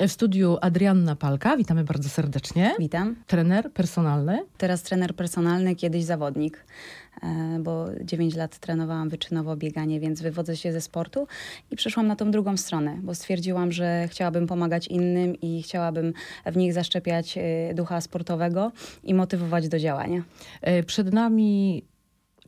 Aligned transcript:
W 0.00 0.08
studiu 0.08 0.58
Adrianna 0.60 1.16
Palka, 1.16 1.56
witamy 1.56 1.84
bardzo 1.84 2.08
serdecznie. 2.08 2.74
Witam. 2.78 3.16
Trener 3.26 3.72
personalny. 3.72 4.44
Teraz 4.58 4.82
trener 4.82 5.14
personalny, 5.14 5.76
kiedyś 5.76 6.04
zawodnik, 6.04 6.64
e, 7.22 7.58
bo 7.60 7.86
9 8.04 8.34
lat 8.34 8.58
trenowałam 8.58 9.08
wyczynowo 9.08 9.56
bieganie, 9.56 10.00
więc 10.00 10.22
wywodzę 10.22 10.56
się 10.56 10.72
ze 10.72 10.80
sportu 10.80 11.26
i 11.70 11.76
przeszłam 11.76 12.06
na 12.06 12.16
tą 12.16 12.30
drugą 12.30 12.56
stronę, 12.56 12.98
bo 13.02 13.14
stwierdziłam, 13.14 13.72
że 13.72 14.08
chciałabym 14.10 14.46
pomagać 14.46 14.86
innym 14.86 15.40
i 15.40 15.62
chciałabym 15.62 16.12
w 16.46 16.56
nich 16.56 16.72
zaszczepiać 16.72 17.38
e, 17.38 17.74
ducha 17.74 18.00
sportowego 18.00 18.72
i 19.04 19.14
motywować 19.14 19.68
do 19.68 19.78
działania. 19.78 20.22
E, 20.60 20.82
przed 20.82 21.12
nami 21.12 21.84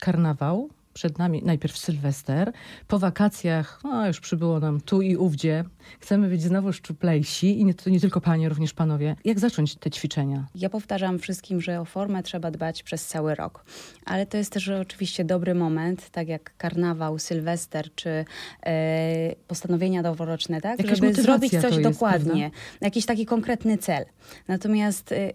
karnawał, 0.00 0.68
przed 0.94 1.18
nami 1.18 1.42
najpierw 1.44 1.78
Sylwester. 1.78 2.52
Po 2.88 2.98
wakacjach, 2.98 3.80
no 3.84 4.06
już 4.06 4.20
przybyło 4.20 4.60
nam 4.60 4.80
tu 4.80 5.02
i 5.02 5.16
ówdzie. 5.16 5.64
Chcemy 6.00 6.28
być 6.28 6.42
znowu 6.42 6.72
szczuplejsi 6.72 7.60
i 7.60 7.64
nie, 7.64 7.74
to 7.74 7.90
nie 7.90 8.00
tylko 8.00 8.20
panie, 8.20 8.48
również 8.48 8.72
panowie. 8.74 9.16
Jak 9.24 9.38
zacząć 9.38 9.74
te 9.74 9.90
ćwiczenia? 9.90 10.46
Ja 10.54 10.70
powtarzam 10.70 11.18
wszystkim, 11.18 11.60
że 11.60 11.80
o 11.80 11.84
formę 11.84 12.22
trzeba 12.22 12.50
dbać 12.50 12.82
przez 12.82 13.06
cały 13.06 13.34
rok. 13.34 13.64
Ale 14.04 14.26
to 14.26 14.36
jest 14.36 14.52
też 14.52 14.68
oczywiście 14.68 15.24
dobry 15.24 15.54
moment, 15.54 16.10
tak 16.10 16.28
jak 16.28 16.56
karnawał, 16.56 17.18
Sylwester 17.18 17.94
czy 17.94 18.24
e, 18.66 19.34
postanowienia 19.48 20.02
noworoczne, 20.02 20.60
tak? 20.60 20.78
Jakaś 20.78 20.98
żeby 20.98 21.14
zrobić 21.14 21.52
coś 21.52 21.76
jest, 21.76 21.80
dokładnie. 21.80 22.50
Jakiś 22.80 23.06
taki 23.06 23.26
konkretny 23.26 23.78
cel. 23.78 24.04
Natomiast 24.48 25.12
e, 25.12 25.32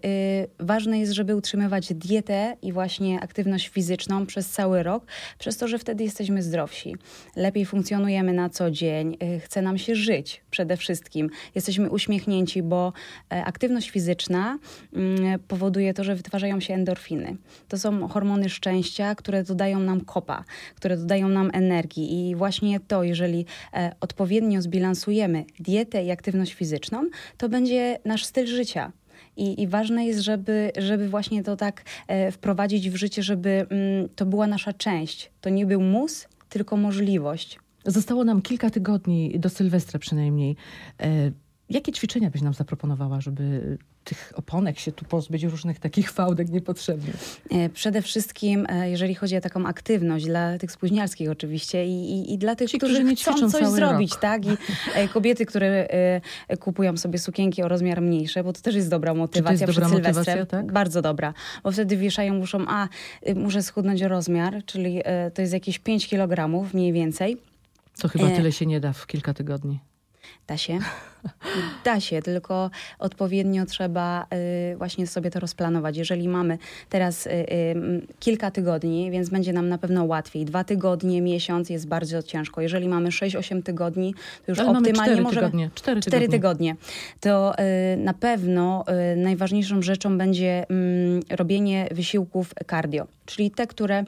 ważne 0.58 0.98
jest, 0.98 1.12
żeby 1.12 1.36
utrzymywać 1.36 1.94
dietę 1.94 2.56
i 2.62 2.72
właśnie 2.72 3.20
aktywność 3.20 3.68
fizyczną 3.68 4.26
przez 4.26 4.50
cały 4.50 4.82
rok, 4.82 5.06
przez 5.38 5.56
to, 5.56 5.68
że 5.68 5.78
wtedy 5.78 6.04
jesteśmy 6.04 6.42
zdrowsi. 6.42 6.96
Lepiej 7.36 7.66
funkcjonujemy 7.66 8.32
na 8.32 8.48
co 8.48 8.70
dzień, 8.70 9.16
e, 9.20 9.40
chce 9.40 9.62
nam 9.62 9.78
się 9.78 9.94
żyć 9.94 10.39
przede 10.50 10.76
wszystkim. 10.76 11.30
Jesteśmy 11.54 11.90
uśmiechnięci, 11.90 12.62
bo 12.62 12.92
e, 13.32 13.44
aktywność 13.44 13.90
fizyczna 13.90 14.58
mm, 14.92 15.40
powoduje 15.48 15.94
to, 15.94 16.04
że 16.04 16.16
wytwarzają 16.16 16.60
się 16.60 16.74
endorfiny. 16.74 17.36
To 17.68 17.78
są 17.78 18.08
hormony 18.08 18.48
szczęścia, 18.48 19.14
które 19.14 19.44
dodają 19.44 19.80
nam 19.80 20.00
kopa, 20.00 20.44
które 20.74 20.96
dodają 20.96 21.28
nam 21.28 21.50
energii 21.52 22.28
i 22.28 22.36
właśnie 22.36 22.80
to, 22.80 23.02
jeżeli 23.02 23.46
e, 23.74 23.92
odpowiednio 24.00 24.62
zbilansujemy 24.62 25.44
dietę 25.60 26.04
i 26.04 26.10
aktywność 26.10 26.54
fizyczną, 26.54 27.06
to 27.36 27.48
będzie 27.48 27.98
nasz 28.04 28.24
styl 28.24 28.46
życia. 28.46 28.92
I, 29.36 29.62
I, 29.62 29.68
ważne 29.68 30.06
jest, 30.06 30.20
żeby, 30.20 30.72
żeby 30.78 31.08
właśnie 31.08 31.42
to 31.42 31.56
tak 31.56 31.82
e, 32.08 32.32
wprowadzić 32.32 32.90
w 32.90 32.96
życie, 32.96 33.22
żeby 33.22 33.66
mm, 33.70 34.08
to 34.16 34.26
była 34.26 34.46
nasza 34.46 34.72
część. 34.72 35.30
To 35.40 35.50
nie 35.50 35.66
był 35.66 35.80
mus, 35.80 36.28
tylko 36.48 36.76
możliwość. 36.76 37.58
Zostało 37.86 38.24
nam 38.24 38.42
kilka 38.42 38.70
tygodni 38.70 39.38
do 39.38 39.48
Sylwestra 39.48 39.98
przynajmniej. 39.98 40.56
E, 41.02 41.30
jakie 41.70 41.92
ćwiczenia 41.92 42.30
byś 42.30 42.42
nam 42.42 42.54
zaproponowała, 42.54 43.20
żeby 43.20 43.78
tych 44.04 44.32
oponek 44.36 44.78
się 44.78 44.92
tu 44.92 45.04
pozbyć, 45.04 45.42
różnych 45.42 45.78
takich 45.78 46.10
fałdek 46.10 46.48
niepotrzebnych? 46.50 47.40
E, 47.50 47.68
przede 47.68 48.02
wszystkim, 48.02 48.66
e, 48.68 48.90
jeżeli 48.90 49.14
chodzi 49.14 49.36
o 49.36 49.40
taką 49.40 49.66
aktywność 49.66 50.24
dla 50.24 50.58
tych 50.58 50.72
spóźnialskich 50.72 51.30
oczywiście 51.30 51.86
i, 51.86 52.10
i, 52.10 52.32
i 52.32 52.38
dla 52.38 52.56
tych, 52.56 52.70
Ci, 52.70 52.78
którzy, 52.78 52.94
którzy 52.94 53.16
chcą 53.16 53.50
coś 53.50 53.66
zrobić, 53.66 54.10
rok. 54.10 54.20
tak? 54.20 54.46
I 54.46 54.56
kobiety, 55.12 55.46
które 55.46 55.88
kupują 56.60 56.96
sobie 56.96 57.18
sukienki 57.18 57.62
o 57.62 57.68
rozmiar 57.68 58.02
mniejszy, 58.02 58.44
bo 58.44 58.52
to 58.52 58.60
też 58.60 58.74
jest 58.74 58.90
dobra 58.90 59.14
motywacja 59.14 59.66
jest 59.66 59.78
przed 59.78 59.84
dobra 59.84 60.04
Sylwestrem. 60.04 60.46
tak? 60.46 60.72
Bardzo 60.72 61.02
dobra, 61.02 61.34
bo 61.62 61.72
wtedy 61.72 61.96
wieszają, 61.96 62.34
muszą, 62.34 62.64
a 62.68 62.88
y, 63.28 63.34
muszę 63.34 63.62
schudnąć 63.62 64.02
o 64.02 64.08
rozmiar, 64.08 64.64
czyli 64.66 65.02
to 65.34 65.42
jest 65.42 65.54
jakieś 65.54 65.78
5 65.78 66.08
kg 66.08 66.48
mniej 66.74 66.92
więcej. 66.92 67.49
To 68.00 68.08
chyba 68.08 68.26
E. 68.26 68.36
tyle 68.36 68.52
się 68.52 68.66
nie 68.66 68.80
da 68.80 68.92
w 68.92 69.06
kilka 69.06 69.34
tygodni. 69.34 69.80
Da 70.46 70.56
się. 70.56 70.78
Da 71.84 72.00
się, 72.00 72.22
tylko 72.22 72.70
odpowiednio 72.98 73.66
trzeba 73.66 74.26
y, 74.72 74.76
właśnie 74.76 75.06
sobie 75.06 75.30
to 75.30 75.40
rozplanować. 75.40 75.96
Jeżeli 75.96 76.28
mamy 76.28 76.58
teraz 76.88 77.26
y, 77.26 77.30
y, 77.30 77.46
kilka 78.20 78.50
tygodni, 78.50 79.10
więc 79.10 79.28
będzie 79.30 79.52
nam 79.52 79.68
na 79.68 79.78
pewno 79.78 80.04
łatwiej. 80.04 80.44
Dwa 80.44 80.64
tygodnie, 80.64 81.22
miesiąc 81.22 81.70
jest 81.70 81.88
bardzo 81.88 82.22
ciężko. 82.22 82.60
Jeżeli 82.60 82.88
mamy 82.88 83.08
6-8 83.08 83.62
tygodni, 83.62 84.14
to 84.46 84.52
już 84.52 84.58
Ale 84.58 84.66
mamy 84.72 84.78
optymalnie 84.78 85.12
cztery 85.12 85.22
możemy... 85.22 85.40
tygodnie. 85.46 85.70
Cztery 85.74 86.00
Cztery 86.00 86.28
tygodnie. 86.28 86.74
tygodnie. 86.74 86.76
To 87.20 87.54
y, 87.58 87.96
na 87.96 88.14
pewno 88.14 88.84
y, 89.12 89.16
najważniejszą 89.16 89.82
rzeczą 89.82 90.18
będzie 90.18 90.66
mm, 90.70 91.20
robienie 91.30 91.88
wysiłków 91.90 92.54
cardio, 92.70 93.06
czyli 93.26 93.50
te, 93.50 93.66
które 93.66 94.04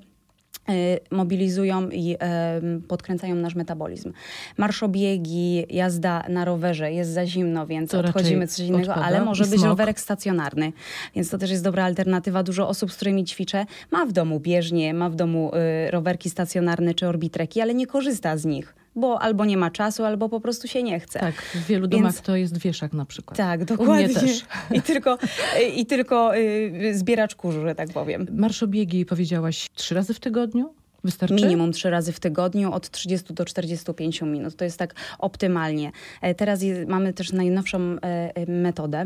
mobilizują 1.10 1.88
i 1.88 2.16
em, 2.18 2.82
podkręcają 2.88 3.34
nasz 3.34 3.54
metabolizm. 3.54 4.12
Marszobiegi, 4.58 5.66
jazda 5.70 6.24
na 6.28 6.44
rowerze, 6.44 6.92
jest 6.92 7.10
za 7.10 7.26
zimno, 7.26 7.66
więc 7.66 7.90
To 7.90 7.98
odchodzimy 7.98 8.46
coś 8.46 8.66
innego, 8.66 8.82
odpada. 8.82 9.02
ale 9.06 9.24
może 9.24 9.44
być 9.44 9.62
rowerek 9.62 10.00
stacjonarny, 10.00 10.72
więc 11.14 11.30
to 11.30 11.38
też 11.38 11.50
jest 11.50 11.64
dobra 11.64 11.84
alternatywa. 11.84 12.42
Dużo 12.42 12.68
osób, 12.68 12.92
z 12.92 12.96
którymi 12.96 13.24
ćwiczę, 13.24 13.66
ma 13.90 14.06
w 14.06 14.12
domu 14.12 14.40
bieżnie, 14.40 14.94
ma 14.94 15.10
w 15.10 15.14
domu 15.14 15.50
y, 15.86 15.90
rowerki 15.90 16.30
stacjonarne 16.30 16.94
czy 16.94 17.08
orbitreki, 17.08 17.60
ale 17.60 17.74
nie 17.74 17.86
korzysta 17.86 18.36
z 18.36 18.44
nich, 18.44 18.74
bo 18.97 19.22
albo 19.22 19.44
nie 19.44 19.56
ma 19.56 19.70
czasu, 19.70 20.04
albo 20.04 20.28
po 20.28 20.41
prostu 20.41 20.69
się 20.69 20.82
nie 20.82 21.00
chce. 21.00 21.20
Tak, 21.20 21.34
w 21.34 21.66
wielu 21.66 21.88
Więc- 21.88 22.03
domach 22.03 22.20
to 22.20 22.36
jest 22.36 22.58
wieszak 22.58 22.92
na 22.92 23.04
przykład. 23.04 23.36
Tak, 23.36 23.60
U 23.60 23.64
dokładnie. 23.64 24.06
mnie 24.06 24.14
też. 24.14 24.44
I 24.70 24.82
tylko, 24.82 25.19
i 25.76 25.86
tylko 25.86 26.36
y, 26.36 26.92
zbieracz 26.94 27.34
kurzu, 27.34 27.62
że 27.62 27.75
tak 27.75 27.88
powiem. 27.88 28.26
Marszobiegi 28.32 29.06
powiedziałaś 29.06 29.69
trzy 29.75 29.94
razy 29.94 30.14
w 30.14 30.20
tygodniu? 30.20 30.75
Wystarczy? 31.04 31.34
Minimum 31.34 31.72
trzy 31.72 31.91
razy 31.91 32.12
w 32.12 32.20
tygodniu, 32.20 32.72
od 32.72 32.91
30 32.91 33.34
do 33.34 33.44
45 33.44 34.22
minut. 34.22 34.56
To 34.56 34.64
jest 34.64 34.78
tak 34.78 34.94
optymalnie. 35.19 35.92
E, 36.20 36.34
Teraz 36.34 36.60
mamy 36.86 37.12
też 37.12 37.32
najnowszą 37.32 37.78
e, 37.81 37.97
e, 38.36 38.47
metodę. 38.47 38.98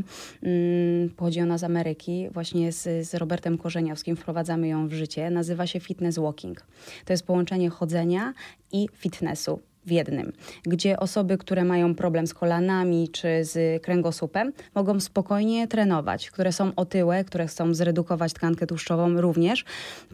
Mm, 0.43 1.11
Pochodzi 1.17 1.41
ona 1.41 1.59
z 1.59 1.65
Ameryki. 1.65 2.29
Właśnie 2.31 2.73
z, 2.73 3.09
z 3.09 3.15
Robertem 3.15 3.59
Korzeniowskim 3.59 4.17
wprowadzamy 4.17 4.69
ją 4.69 4.89
w 4.89 4.93
życie. 4.93 5.31
Nazywa 5.31 5.67
się 5.67 5.81
fitness 5.81 6.19
walking. 6.19 6.67
To 7.05 7.13
jest 7.13 7.27
połączenie 7.27 7.71
chodzenia 7.71 8.33
i 8.73 8.89
fitnessu 8.93 9.61
w 9.87 9.91
jednym, 9.91 10.33
gdzie 10.63 11.01
osoby, 11.01 11.39
które 11.39 11.65
mają 11.65 11.95
problem 11.95 12.27
z 12.27 12.35
kolanami 12.35 13.09
czy 13.09 13.45
z 13.45 13.83
kręgosłupem, 13.83 14.53
mogą 14.75 15.01
spokojnie 15.01 15.69
trenować, 15.69 16.31
które 16.31 16.53
są 16.53 16.73
otyłe, 16.77 17.25
które 17.25 17.47
chcą 17.47 17.75
zredukować 17.75 18.33
tkankę 18.33 18.67
tłuszczową 18.67 19.21
również. 19.21 19.65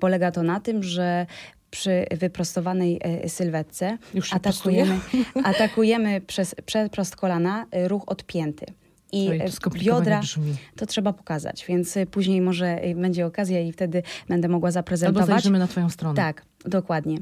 Polega 0.01 0.31
to 0.31 0.43
na 0.43 0.61
tym, 0.61 0.83
że 0.83 1.27
przy 1.73 2.07
wyprostowanej 2.11 3.01
e, 3.03 3.29
sylwetce 3.29 3.99
atakujemy, 4.33 5.01
atakujemy 5.45 6.21
przez 6.21 6.55
przeprost 6.67 7.17
kolana 7.17 7.67
e, 7.71 7.89
ruch 7.89 8.03
odpięty. 8.07 8.67
I 9.13 9.27
to 9.27 9.33
e, 9.35 9.51
skomplikowanie 9.51 10.01
biodra, 10.01 10.21
brzmi. 10.21 10.55
to 10.77 10.87
trzeba 10.87 11.13
pokazać, 11.13 11.65
więc 11.69 11.99
później 12.11 12.41
może 12.41 12.81
będzie 12.97 13.27
okazja 13.27 13.61
i 13.61 13.73
wtedy 13.73 14.03
będę 14.29 14.49
mogła 14.49 14.67
Albo 14.69 14.73
zaprezentować. 14.73 15.27
zajrzymy 15.29 15.59
na 15.59 15.67
twoją 15.67 15.91
stronę. 15.91 16.17
Tak, 16.17 16.43
dokładnie. 16.65 17.19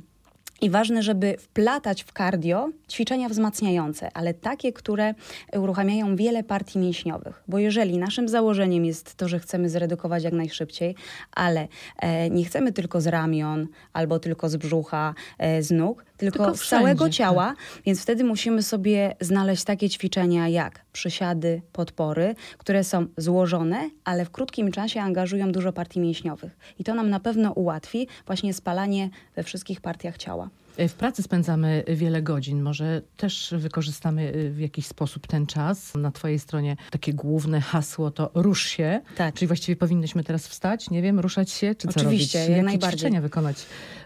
I 0.61 0.71
ważne, 0.71 1.03
żeby 1.03 1.37
wplatać 1.39 2.05
w 2.05 2.13
cardio 2.13 2.69
ćwiczenia 2.91 3.29
wzmacniające, 3.29 4.09
ale 4.15 4.35
takie, 4.35 4.73
które 4.73 5.15
uruchamiają 5.53 6.17
wiele 6.17 6.45
partii 6.45 6.79
mięśniowych. 6.79 7.43
Bo 7.49 7.59
jeżeli 7.59 7.99
naszym 7.99 8.29
założeniem 8.29 8.85
jest 8.85 9.15
to, 9.15 9.29
że 9.29 9.39
chcemy 9.39 9.69
zredukować 9.69 10.25
jak 10.25 10.33
najszybciej, 10.33 10.95
ale 11.33 11.69
e, 11.97 12.31
nie 12.31 12.45
chcemy 12.45 12.73
tylko 12.73 13.01
z 13.01 13.07
ramion 13.07 13.67
albo 13.93 14.19
tylko 14.19 14.49
z 14.49 14.57
brzucha, 14.57 15.15
e, 15.39 15.63
z 15.63 15.71
nóg, 15.71 16.05
tylko, 16.21 16.39
Tylko 16.45 16.57
z 16.57 16.69
całego 16.69 17.05
wszędzie, 17.05 17.19
ciała, 17.19 17.55
więc 17.87 18.03
wtedy 18.03 18.25
musimy 18.25 18.63
sobie 18.63 19.17
znaleźć 19.21 19.65
takie 19.65 19.89
ćwiczenia 19.91 20.49
jak 20.49 20.85
przysiady, 20.93 21.63
podpory, 21.73 22.35
które 22.59 22.85
są 22.85 23.07
złożone, 23.17 23.91
ale 24.05 24.25
w 24.25 24.31
krótkim 24.31 24.73
czasie 24.73 25.01
angażują 25.01 25.53
dużo 25.53 25.73
partii 25.73 26.01
mięśniowych. 26.01 26.57
I 26.79 26.85
to 26.85 26.95
nam 26.95 27.11
na 27.11 27.21
pewno 27.21 27.53
ułatwi 27.53 28.09
właśnie 28.27 28.55
spalanie 28.55 29.11
we 29.37 29.43
wszystkich 29.43 29.81
partiach 29.81 30.17
ciała. 30.19 30.49
E, 30.77 30.89
W 30.89 30.95
pracy 30.95 31.23
spędzamy 31.23 31.85
wiele 31.89 32.23
godzin. 32.23 32.63
Może 32.63 33.03
też 33.17 33.55
wykorzystamy 33.59 34.35
y, 34.35 34.51
w 34.51 34.61
jakiś 34.61 34.87
sposób 34.87 35.27
ten 35.27 35.47
czas. 35.47 35.95
Na 35.95 36.11
twojej 36.11 36.39
stronie 36.39 36.77
takie 36.91 37.15
główne 37.15 37.61
hasło 37.61 38.11
to 38.11 38.31
rusz 38.35 38.67
się. 38.67 39.01
Tak. 39.17 39.35
Czyli 39.35 39.47
właściwie 39.47 39.77
powinnyśmy 39.77 40.25
teraz 40.25 40.49
wstać, 40.49 40.91
nie 40.91 41.03
wiem, 41.03 41.21
ruszać 41.21 41.51
się, 41.51 41.75
czy 41.75 41.89
co 41.89 42.01
Oczywiście, 42.01 42.39
robić? 42.39 42.49
jak 42.49 42.57
Jakie 42.57 42.63
najbardziej. 42.63 42.99
ćwiczenia 42.99 43.21
wykonać 43.21 43.57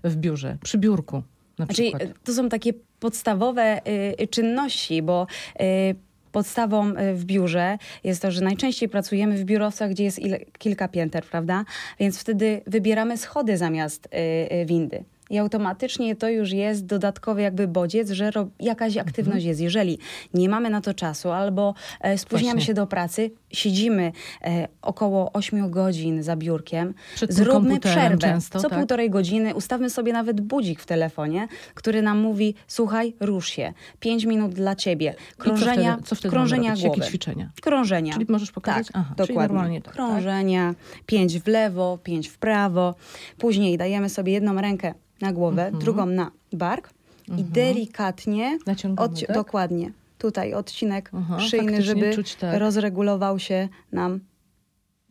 w 0.04 0.16
biurze, 0.16 0.56
przy 0.62 0.78
biurku 0.78 1.22
na 1.58 1.64
Znaczy, 1.64 1.82
przykład? 1.82 2.02
to 2.24 2.32
są 2.32 2.48
takie 2.48 2.72
podstawowe 3.00 3.80
y, 4.20 4.28
czynności, 4.28 5.02
bo 5.02 5.26
y, 5.60 5.94
podstawą 6.32 6.90
y, 6.90 7.14
w 7.14 7.24
biurze 7.24 7.78
jest 8.04 8.22
to, 8.22 8.30
że 8.30 8.40
najczęściej 8.40 8.88
pracujemy 8.88 9.36
w 9.36 9.44
biurowcach, 9.44 9.90
gdzie 9.90 10.04
jest 10.04 10.18
ile, 10.18 10.38
kilka 10.58 10.88
pięter, 10.88 11.24
prawda? 11.24 11.64
Więc 12.00 12.18
wtedy 12.18 12.60
wybieramy 12.66 13.18
schody 13.18 13.56
zamiast 13.56 14.06
y, 14.06 14.54
y, 14.54 14.66
windy. 14.66 15.04
I 15.30 15.38
automatycznie 15.38 16.16
to 16.16 16.28
już 16.28 16.52
jest 16.52 16.86
dodatkowy 16.86 17.42
jakby 17.42 17.68
bodziec, 17.68 18.10
że 18.10 18.30
jakaś 18.60 18.96
aktywność 18.96 19.36
Mhm. 19.36 19.48
jest. 19.48 19.60
Jeżeli 19.60 19.98
nie 20.34 20.48
mamy 20.48 20.70
na 20.70 20.80
to 20.80 20.94
czasu 20.94 21.30
albo 21.30 21.74
e, 22.00 22.18
spóźniamy 22.18 22.52
Właśnie. 22.54 22.66
się 22.66 22.74
do 22.74 22.86
pracy, 22.86 23.30
siedzimy 23.52 24.12
e, 24.42 24.68
około 24.82 25.32
8 25.32 25.70
godzin 25.70 26.22
za 26.22 26.36
biurkiem, 26.36 26.94
Przed 27.14 27.32
zróbmy 27.32 27.80
przerwę. 27.80 28.18
często, 28.18 28.60
co 28.60 28.68
tak. 28.68 28.78
półtorej 28.78 29.10
godziny 29.10 29.54
ustawmy 29.54 29.90
sobie 29.90 30.12
nawet 30.12 30.40
budzik 30.40 30.80
w 30.80 30.86
telefonie, 30.86 31.48
który 31.74 32.02
nam 32.02 32.18
mówi, 32.18 32.54
słuchaj, 32.66 33.14
rusz 33.20 33.48
się. 33.48 33.72
5 34.00 34.24
minut 34.24 34.54
dla 34.54 34.76
ciebie. 34.76 35.14
Krążenia, 35.38 35.72
I 35.82 35.84
co 35.84 35.92
wtedy, 35.96 36.08
co 36.08 36.14
wtedy 36.16 36.30
krążenia 36.32 36.70
robić? 36.70 36.84
głowy. 36.84 36.98
Jakie 36.98 37.08
ćwiczenia? 37.10 37.50
Krążenia. 37.62 38.12
Czyli 38.12 38.26
możesz 38.28 38.52
pokazać? 38.52 38.86
Tak, 38.86 38.96
Aha, 38.96 39.14
dokładnie. 39.16 39.48
normalnie 39.54 39.82
tak, 39.82 39.96
tak? 39.96 40.06
Krążenia, 40.06 40.74
pięć 41.06 41.38
w 41.40 41.46
lewo, 41.46 41.98
pięć 42.02 42.28
w 42.28 42.38
prawo. 42.38 42.94
Później 43.38 43.78
dajemy 43.78 44.08
sobie 44.08 44.32
jedną 44.32 44.60
rękę 44.60 44.94
na 45.24 45.32
głowę, 45.32 45.62
Mhm. 45.66 45.84
drugą 45.84 46.06
na 46.06 46.30
bark 46.52 46.90
i 47.38 47.44
delikatnie, 47.44 48.58
odci- 48.96 49.26
tak? 49.26 49.36
dokładnie, 49.36 49.90
tutaj 50.18 50.54
odcinek 50.54 51.10
Aha, 51.14 51.40
szyjny, 51.40 51.82
żeby 51.82 52.16
tak. 52.40 52.58
rozregulował 52.60 53.38
się 53.38 53.68
nam 53.92 54.20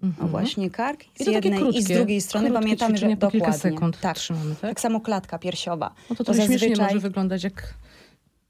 o 0.04 0.06
Mhm. 0.06 0.30
właśnie 0.30 0.70
kark 0.70 1.04
I 1.20 1.24
z 1.24 1.26
to 1.26 1.32
jednej 1.32 1.54
i 1.54 1.58
z 1.58 1.60
krótkie, 1.62 1.96
drugiej 1.96 2.22
strony. 2.22 2.48
krótkie 2.48 2.62
Pamiętamy, 2.64 2.98
że 2.98 3.10
po 3.10 3.16
dokładnie. 3.32 3.54
sekund 3.60 4.00
tak. 4.00 4.18
trzymamy, 4.18 4.56
tak? 4.56 4.70
tak 4.70 4.80
samo 4.82 5.00
klatka 5.02 5.40
piersiowa. 5.40 5.94
No 6.10 6.16
to 6.16 6.24
trochę 6.24 6.46
śmiesznie 6.46 6.70
zazwyczaj- 6.70 6.84
może 6.94 7.00
wyglądać, 7.00 7.44
jak 7.44 7.74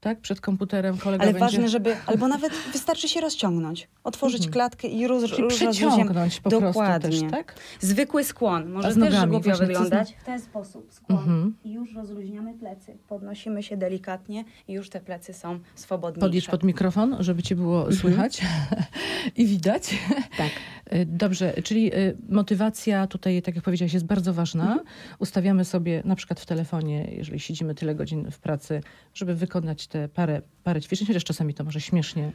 tak 0.04 0.20
przed 0.20 0.40
komputerem 0.40 0.98
kolega 0.98 1.22
Ale 1.22 1.32
będzie... 1.32 1.44
ważne, 1.44 1.68
żeby, 1.68 1.96
albo 2.06 2.28
nawet 2.28 2.52
wystarczy 2.72 3.08
się 3.08 3.20
rozciągnąć, 3.20 3.88
otworzyć 4.04 4.48
klatkę 4.48 4.88
i 4.88 5.06
roz, 5.06 5.30
Czyli 5.30 5.42
roz, 5.42 5.54
przeciągnąć 5.54 6.40
po 6.40 6.50
Dokładnie. 6.50 7.00
prostu 7.00 7.22
też, 7.22 7.30
tak? 7.30 7.54
Zwykły 7.80 8.24
skłon. 8.24 8.68
Może 8.70 8.88
też 8.88 8.96
nogami 8.96 9.30
głupio 9.30 9.56
wyglądać. 9.56 10.14
W 10.22 10.24
ten 10.24 10.40
sposób. 10.40 10.92
Skłon. 10.92 11.18
Mhm. 11.18 11.54
I 11.64 11.72
już 11.72 11.94
rozluźniamy 11.94 12.54
plecy. 12.54 12.96
Podnosimy 13.08 13.62
się 13.62 13.76
delikatnie 13.76 14.44
i 14.68 14.72
już 14.72 14.90
te 14.90 15.00
plecy 15.00 15.34
są 15.34 15.58
swobodniejsze. 15.74 16.26
Podjedź 16.26 16.48
pod 16.48 16.62
mikrofon, 16.62 17.16
żeby 17.20 17.42
cię 17.42 17.56
było 17.56 17.92
słychać 17.92 18.42
i 19.36 19.46
widać. 19.46 19.94
Tak. 20.36 20.50
Y, 20.92 21.06
Dobrze, 21.06 21.54
czyli 21.64 21.94
y, 21.94 22.16
motywacja 22.28 23.06
tutaj, 23.06 23.42
tak 23.42 23.54
jak 23.54 23.64
powiedziałaś, 23.64 23.92
jest 23.92 24.06
bardzo 24.06 24.34
ważna. 24.34 24.64
Mhm. 24.64 24.80
Ustawiamy 25.18 25.64
sobie 25.64 26.02
na 26.04 26.16
przykład 26.16 26.40
w 26.40 26.46
telefonie, 26.46 27.08
jeżeli 27.12 27.40
siedzimy 27.40 27.74
tyle 27.74 27.94
godzin 27.94 28.30
w 28.30 28.38
pracy, 28.38 28.80
żeby 29.14 29.34
wykonać 29.34 29.86
te 29.94 30.08
parę, 30.08 30.42
parę 30.64 30.80
ćwiczeń, 30.80 31.06
chociaż 31.06 31.24
czasami 31.24 31.54
to 31.54 31.64
może 31.64 31.80
śmiesznie 31.80 32.32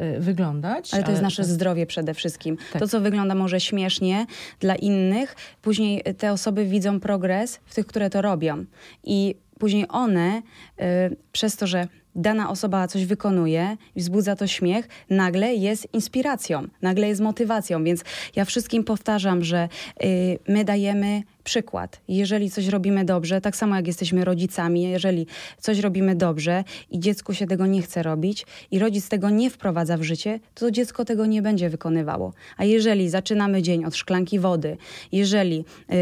y, 0.00 0.20
wyglądać. 0.20 0.94
Ale 0.94 1.02
to 1.02 1.10
jest 1.10 1.22
nasze 1.22 1.44
zdrowie 1.44 1.86
przede 1.86 2.14
wszystkim. 2.14 2.56
Tak. 2.72 2.82
To, 2.82 2.88
co 2.88 3.00
wygląda 3.00 3.34
może 3.34 3.60
śmiesznie 3.60 4.26
dla 4.60 4.74
innych, 4.74 5.36
później 5.62 6.02
te 6.18 6.32
osoby 6.32 6.64
widzą 6.64 7.00
progres 7.00 7.60
w 7.66 7.74
tych, 7.74 7.86
które 7.86 8.10
to 8.10 8.22
robią. 8.22 8.64
I 9.04 9.34
później 9.60 9.86
one, 9.88 10.42
y, 10.80 11.16
przez 11.32 11.56
to, 11.56 11.66
że 11.66 11.88
dana 12.14 12.50
osoba 12.50 12.88
coś 12.88 13.04
wykonuje 13.04 13.76
i 13.96 14.00
wzbudza 14.00 14.36
to 14.36 14.46
śmiech, 14.46 14.88
nagle 15.10 15.54
jest 15.54 15.94
inspiracją, 15.94 16.66
nagle 16.82 17.08
jest 17.08 17.20
motywacją. 17.20 17.84
Więc 17.84 18.04
ja 18.36 18.44
wszystkim 18.44 18.84
powtarzam, 18.84 19.44
że 19.44 19.68
y, 20.04 20.38
my 20.48 20.64
dajemy 20.64 21.22
przykład. 21.50 22.00
Jeżeli 22.08 22.50
coś 22.50 22.66
robimy 22.66 23.04
dobrze, 23.04 23.40
tak 23.40 23.56
samo 23.56 23.76
jak 23.76 23.86
jesteśmy 23.86 24.24
rodzicami, 24.24 24.82
jeżeli 24.82 25.26
coś 25.58 25.78
robimy 25.78 26.14
dobrze 26.14 26.64
i 26.90 27.00
dziecku 27.00 27.34
się 27.34 27.46
tego 27.46 27.66
nie 27.66 27.82
chce 27.82 28.02
robić 28.02 28.46
i 28.70 28.78
rodzic 28.78 29.08
tego 29.08 29.30
nie 29.30 29.50
wprowadza 29.50 29.96
w 29.96 30.02
życie, 30.02 30.40
to, 30.54 30.70
dziecko 30.70 31.04
tego 31.04 31.26
nie 31.26 31.42
będzie 31.42 31.70
wykonywało. 31.70 32.32
A 32.56 32.64
jeżeli 32.64 33.08
zaczynamy 33.08 33.62
dzień 33.62 33.84
od 33.84 33.96
szklanki 33.96 34.38
wody, 34.38 34.76
jeżeli 35.12 35.64
y, 35.92 35.94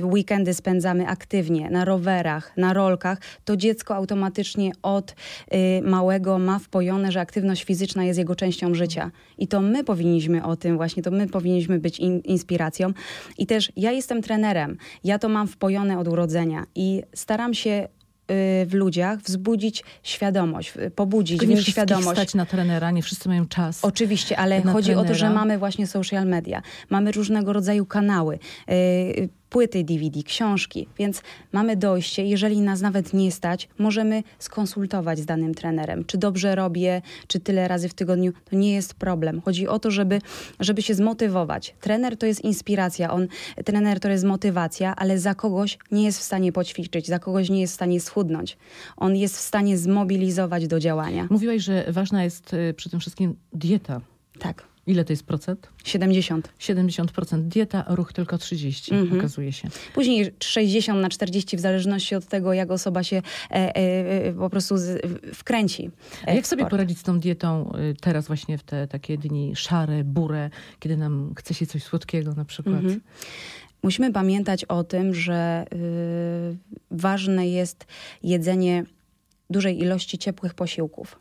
y, 0.00 0.04
weekendy 0.04 0.54
spędzamy 0.54 1.06
aktywnie 1.08 1.70
na 1.70 1.84
rowerach, 1.84 2.56
na 2.56 2.72
rolkach, 2.72 3.05
to 3.44 3.56
dziecko 3.56 3.94
automatycznie 3.94 4.72
od 4.82 5.10
y, 5.10 5.82
małego 5.82 6.38
ma 6.38 6.58
wpojone, 6.58 7.12
że 7.12 7.20
aktywność 7.20 7.64
fizyczna 7.64 8.04
jest 8.04 8.18
jego 8.18 8.34
częścią 8.36 8.74
życia. 8.74 9.10
I 9.38 9.48
to 9.48 9.60
my 9.60 9.84
powinniśmy 9.84 10.44
o 10.44 10.56
tym 10.56 10.76
właśnie, 10.76 11.02
to 11.02 11.10
my 11.10 11.26
powinniśmy 11.28 11.78
być 11.78 11.98
in, 11.98 12.20
inspiracją. 12.20 12.92
I 13.38 13.46
też 13.46 13.72
ja 13.76 13.92
jestem 13.92 14.22
trenerem, 14.22 14.76
ja 15.04 15.18
to 15.18 15.28
mam 15.28 15.48
wpojone 15.48 15.98
od 15.98 16.08
urodzenia 16.08 16.66
i 16.74 17.02
staram 17.14 17.54
się 17.54 17.88
y, 18.62 18.66
w 18.66 18.74
ludziach 18.74 19.18
wzbudzić 19.18 19.84
świadomość, 20.02 20.72
y, 20.76 20.90
pobudzić 20.90 21.38
Tylko 21.38 21.54
w 21.54 21.56
nich 21.56 21.66
świadomość. 21.66 22.18
stać 22.18 22.34
na 22.34 22.46
trenera, 22.46 22.90
nie 22.90 23.02
wszyscy 23.02 23.28
mają 23.28 23.46
czas. 23.46 23.84
Oczywiście, 23.84 24.38
ale 24.38 24.62
chodzi 24.62 24.94
o 24.94 25.02
to, 25.04 25.14
że 25.14 25.18
trenera. 25.20 25.40
mamy 25.40 25.58
właśnie 25.58 25.86
social 25.86 26.26
media, 26.26 26.62
mamy 26.90 27.12
różnego 27.12 27.52
rodzaju 27.52 27.86
kanały, 27.86 28.38
yy, 28.68 29.28
płyty 29.50 29.84
DVD, 29.84 30.22
książki, 30.22 30.88
więc 30.98 31.22
mamy 31.52 31.76
dojście. 31.76 32.24
Jeżeli 32.24 32.60
nas 32.60 32.80
nawet 32.80 33.12
nie 33.12 33.32
stać, 33.32 33.68
możemy 33.78 34.22
skonsultować 34.38 35.18
z 35.18 35.26
danym 35.26 35.54
trenerem, 35.54 36.04
czy 36.04 36.18
dobrze 36.18 36.54
robię, 36.54 37.02
czy 37.26 37.40
tyle 37.40 37.68
razy 37.68 37.88
w 37.88 37.94
tygodniu. 37.94 38.32
To 38.50 38.56
nie 38.56 38.74
jest 38.74 38.94
problem. 38.94 39.40
Chodzi 39.44 39.68
o 39.68 39.78
to, 39.78 39.90
żeby, 39.90 40.20
żeby 40.60 40.82
się 40.82 40.94
zmotywować. 40.94 41.74
Trener 41.80 42.16
to 42.16 42.26
jest 42.26 42.40
inspiracja, 42.40 43.12
on, 43.12 43.28
trener 43.64 44.00
to 44.00 44.08
jest 44.08 44.24
motywacja, 44.24 44.96
ale 44.96 45.18
za 45.18 45.34
kogoś 45.34 45.78
nie 45.90 46.04
jest 46.04 46.18
w 46.18 46.22
stanie 46.22 46.52
poćwiczyć, 46.52 47.06
za 47.06 47.18
kogoś 47.18 47.50
nie 47.50 47.60
jest 47.60 47.72
w 47.72 47.76
stanie 47.76 48.00
schudnąć. 48.00 48.56
On 48.96 49.16
jest 49.16 49.36
w 49.36 49.40
stanie 49.40 49.78
zmobilizować 49.78 50.66
do 50.66 50.80
działania. 50.80 51.26
Mówiłaś, 51.30 51.62
że 51.62 51.84
ważna 51.88 52.24
jest 52.24 52.54
y, 52.54 52.74
przy 52.76 52.90
tym 52.90 53.00
wszystkim 53.00 53.36
dieta. 53.52 54.00
Tak, 54.38 54.75
Ile 54.86 55.04
to 55.04 55.12
jest 55.12 55.26
procent? 55.26 55.68
70. 55.84 56.48
70% 56.60 57.42
dieta, 57.42 57.84
ruch 57.88 58.12
tylko 58.12 58.38
30, 58.38 58.94
Mhm. 58.94 59.18
okazuje 59.20 59.52
się. 59.52 59.68
Później 59.94 60.32
60 60.40 61.00
na 61.00 61.08
40 61.08 61.56
w 61.56 61.60
zależności 61.60 62.14
od 62.14 62.26
tego, 62.26 62.52
jak 62.52 62.70
osoba 62.70 63.02
się 63.04 63.16
e, 63.16 63.22
e, 63.50 63.76
e, 64.26 64.32
po 64.32 64.50
prostu 64.50 64.76
z, 64.78 65.06
wkręci. 65.34 65.90
A 66.26 66.32
jak 66.32 66.46
sobie 66.46 66.66
poradzić 66.66 66.98
z 66.98 67.02
tą 67.02 67.20
dietą 67.20 67.72
y, 67.90 67.94
teraz 68.00 68.26
właśnie 68.26 68.58
w 68.58 68.62
te 68.62 68.86
takie 68.86 69.18
dni 69.18 69.56
szare, 69.56 70.04
burę, 70.04 70.50
kiedy 70.80 70.96
nam 70.96 71.32
chce 71.38 71.54
się 71.54 71.66
coś 71.66 71.82
słodkiego 71.82 72.34
na 72.34 72.44
przykład? 72.44 72.76
Mhm. 72.76 73.00
Musimy 73.82 74.12
pamiętać 74.12 74.64
o 74.64 74.84
tym, 74.84 75.14
że 75.14 75.64
y, 76.52 76.56
ważne 76.90 77.48
jest 77.48 77.86
jedzenie 78.22 78.84
dużej 79.50 79.80
ilości 79.80 80.18
ciepłych 80.18 80.54
posiłków. 80.54 81.20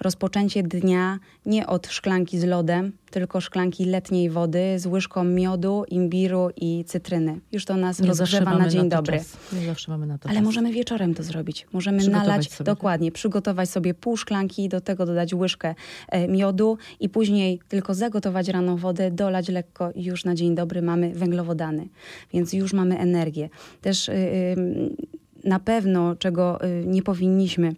Rozpoczęcie 0.00 0.62
dnia 0.62 1.18
nie 1.46 1.66
od 1.66 1.86
szklanki 1.86 2.38
z 2.38 2.44
lodem, 2.44 2.92
tylko 3.10 3.40
szklanki 3.40 3.84
letniej 3.84 4.30
wody 4.30 4.78
z 4.78 4.86
łyżką 4.86 5.24
miodu, 5.24 5.84
imbiru 5.88 6.50
i 6.56 6.84
cytryny. 6.84 7.40
Już 7.52 7.64
to 7.64 7.76
nas 7.76 8.00
Nie 8.00 8.08
rozgrzewa 8.08 8.58
na 8.58 8.68
dzień 8.68 8.90
to 8.90 8.96
dobry. 8.96 9.18
Czas. 9.18 9.36
Nie 9.52 9.66
zawsze 9.66 9.92
mamy 9.92 10.06
na 10.06 10.18
to 10.18 10.28
Ale 10.28 10.38
czas. 10.38 10.44
możemy 10.44 10.72
wieczorem 10.72 11.14
to 11.14 11.22
zrobić. 11.22 11.66
Możemy 11.72 12.08
nalać, 12.08 12.44
sobie, 12.44 12.56
tak? 12.56 12.66
dokładnie, 12.66 13.12
przygotować 13.12 13.70
sobie 13.70 13.94
pół 13.94 14.16
szklanki, 14.16 14.68
do 14.68 14.80
tego 14.80 15.06
dodać 15.06 15.34
łyżkę 15.34 15.74
e, 16.08 16.28
miodu 16.28 16.78
i 17.00 17.08
później 17.08 17.60
tylko 17.68 17.94
zagotować 17.94 18.48
rano 18.48 18.76
wodę, 18.76 19.10
dolać 19.10 19.48
lekko 19.48 19.92
i 19.92 20.04
już 20.04 20.24
na 20.24 20.34
dzień 20.34 20.54
dobry 20.54 20.82
mamy 20.82 21.14
węglowodany. 21.14 21.88
Więc 22.32 22.52
już 22.52 22.72
mamy 22.72 22.98
energię. 22.98 23.48
Też 23.80 24.08
y, 24.08 24.12
y, 24.12 25.16
na 25.46 25.60
pewno, 25.60 26.16
czego 26.16 26.64
y, 26.64 26.84
nie 26.86 27.02
powinniśmy 27.02 27.74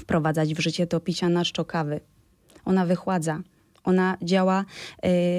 wprowadzać 0.00 0.54
w 0.54 0.60
życie, 0.60 0.86
to 0.86 1.00
picia 1.00 1.28
na 1.28 1.44
czczo 1.44 1.64
kawy. 1.64 2.00
Ona 2.64 2.86
wychładza. 2.86 3.40
Ona 3.84 4.16
działa 4.22 4.64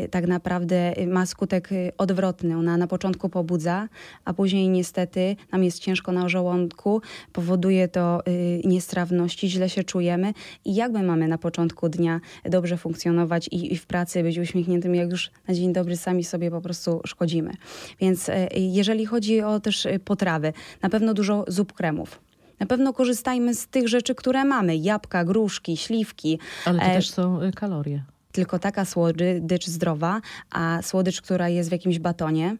y, 0.05 0.09
tak 0.09 0.27
naprawdę, 0.27 1.01
y, 1.01 1.07
ma 1.07 1.25
skutek 1.25 1.71
y, 1.71 1.91
odwrotny. 1.97 2.57
Ona 2.57 2.77
na 2.77 2.87
początku 2.87 3.29
pobudza, 3.29 3.87
a 4.25 4.33
później 4.33 4.69
niestety 4.69 5.35
nam 5.51 5.63
jest 5.63 5.79
ciężko 5.79 6.11
na 6.11 6.29
żołądku, 6.29 7.01
powoduje 7.33 7.87
to 7.87 8.21
niestrawności, 8.63 9.49
źle 9.49 9.69
się 9.69 9.83
czujemy 9.83 10.33
i 10.65 10.75
jak 10.75 10.91
my 10.91 11.03
mamy 11.03 11.27
na 11.27 11.37
początku 11.37 11.89
dnia 11.89 12.19
dobrze 12.45 12.77
funkcjonować 12.77 13.47
i, 13.47 13.73
i 13.73 13.77
w 13.77 13.85
pracy 13.85 14.23
być 14.23 14.37
uśmiechniętym, 14.37 14.95
jak 14.95 15.11
już 15.11 15.31
na 15.47 15.53
dzień 15.53 15.73
dobry 15.73 15.97
sami 15.97 16.23
sobie 16.23 16.51
po 16.51 16.61
prostu 16.61 17.01
szkodzimy. 17.05 17.51
Więc 17.99 18.31
jeżeli 18.55 19.05
chodzi 19.05 19.41
o 19.41 19.59
też 19.59 19.87
potrawy, 20.05 20.53
na 20.81 20.89
pewno 20.89 21.13
dużo 21.13 21.45
zup 21.47 21.73
kremów. 21.73 22.21
Na 22.61 22.67
pewno 22.67 22.93
korzystajmy 22.93 23.55
z 23.55 23.67
tych 23.67 23.87
rzeczy, 23.87 24.15
które 24.15 24.45
mamy. 24.45 24.77
Jabłka, 24.77 25.25
gruszki, 25.25 25.77
śliwki. 25.77 26.39
Ale 26.65 26.79
to 26.79 26.85
E, 26.85 26.95
też 26.95 27.09
są 27.09 27.39
kalorie. 27.55 28.03
Tylko 28.31 28.59
taka 28.59 28.85
słodycz 28.85 29.67
zdrowa, 29.67 30.21
a 30.49 30.81
słodycz, 30.81 31.21
która 31.21 31.49
jest 31.49 31.69
w 31.69 31.71
jakimś 31.71 31.99
batonie, 31.99 32.57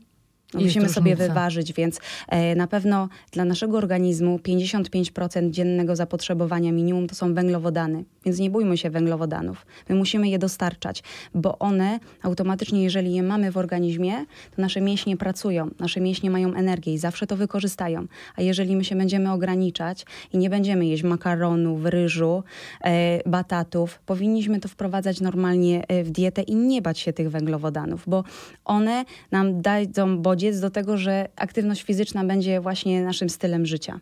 no 0.53 0.59
Jest 0.59 0.75
musimy 0.75 0.89
sobie 0.89 1.15
wyważyć, 1.15 1.73
więc 1.73 1.99
e, 2.27 2.55
na 2.55 2.67
pewno 2.67 3.09
dla 3.31 3.45
naszego 3.45 3.77
organizmu 3.77 4.37
55% 4.37 5.51
dziennego 5.51 5.95
zapotrzebowania 5.95 6.71
minimum 6.71 7.07
to 7.07 7.15
są 7.15 7.33
węglowodany, 7.33 8.03
więc 8.25 8.39
nie 8.39 8.49
bójmy 8.49 8.77
się 8.77 8.89
węglowodanów. 8.89 9.65
My 9.89 9.95
musimy 9.95 10.29
je 10.29 10.39
dostarczać, 10.39 11.03
bo 11.35 11.59
one 11.59 11.99
automatycznie, 12.23 12.83
jeżeli 12.83 13.13
je 13.13 13.23
mamy 13.23 13.51
w 13.51 13.57
organizmie, 13.57 14.13
to 14.55 14.61
nasze 14.61 14.81
mięśnie 14.81 15.17
pracują, 15.17 15.69
nasze 15.79 16.01
mięśnie 16.01 16.31
mają 16.31 16.53
energię 16.53 16.93
i 16.93 16.97
zawsze 16.97 17.27
to 17.27 17.37
wykorzystają. 17.37 18.05
A 18.35 18.41
jeżeli 18.41 18.75
my 18.75 18.83
się 18.83 18.95
będziemy 18.95 19.31
ograniczać 19.31 20.05
i 20.33 20.37
nie 20.37 20.49
będziemy 20.49 20.85
jeść 20.85 21.03
makaronów, 21.03 21.85
ryżu, 21.85 22.43
e, 22.83 23.29
batatów, 23.29 23.99
powinniśmy 24.05 24.59
to 24.59 24.67
wprowadzać 24.67 25.21
normalnie 25.21 25.87
e, 25.87 26.03
w 26.03 26.11
dietę 26.11 26.41
i 26.41 26.55
nie 26.55 26.81
bać 26.81 26.99
się 26.99 27.13
tych 27.13 27.29
węglowodanów, 27.29 28.03
bo 28.07 28.23
one 28.65 29.05
nam 29.31 29.61
dadzą 29.61 30.17
bodziec 30.17 30.59
do 30.59 30.69
tego, 30.69 30.97
że 30.97 31.29
aktywność 31.35 31.83
fizyczna 31.83 32.23
będzie 32.23 32.61
właśnie 32.61 33.05
naszym 33.05 33.29
stylem 33.29 33.65
życia. 33.65 33.99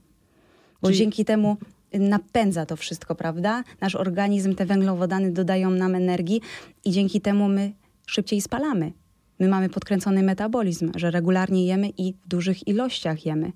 Bo 0.82 0.88
Czyli- 0.88 0.98
dzięki 0.98 1.26
temu 1.26 1.58
napędza 1.94 2.66
to 2.66 2.76
wszystko, 2.76 3.16
prawda? 3.16 3.64
Nasz 3.82 3.96
organizm, 3.96 4.56
te 4.56 4.66
węglowodany 4.66 5.32
dodają 5.32 5.70
nam 5.70 5.96
energii 5.96 6.42
i 6.86 6.92
dzięki 6.92 7.22
temu 7.22 7.50
my 7.50 7.74
szybciej 8.06 8.42
spalamy. 8.42 8.92
My 9.40 9.48
mamy 9.48 9.70
podkręcony 9.70 10.24
metabolizm, 10.24 10.92
że 10.96 11.12
regularnie 11.12 11.66
jemy 11.66 11.90
i 11.90 12.14
w 12.14 12.28
dużych 12.28 12.68
ilościach 12.68 13.26
jemy 13.26 13.52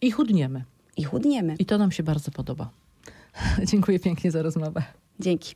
I 0.00 0.10
chudniemy. 0.10 0.64
i 0.96 1.04
chudniemy. 1.04 1.56
I 1.58 1.64
to 1.64 1.78
nam 1.78 1.92
się 1.92 2.02
bardzo 2.02 2.30
podoba. 2.30 2.70
Dziękuję 3.70 3.98
pięknie 3.98 4.30
za 4.30 4.42
rozmowę. 4.42 4.82
Dzięki. 5.20 5.54